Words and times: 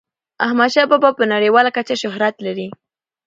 احمد 0.45 0.69
شاه 0.73 0.85
بابا 0.91 1.09
په 1.17 1.23
نړیواله 1.33 1.69
کچه 1.77 1.95
شهرت 2.01 2.35
لري. 2.45 2.67